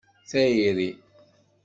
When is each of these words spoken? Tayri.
Tayri. 0.29 0.87